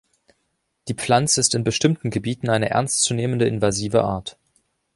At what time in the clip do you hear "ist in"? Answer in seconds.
1.39-1.63